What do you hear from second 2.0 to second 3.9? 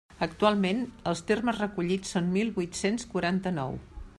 són mil vuit-cents quaranta-nou.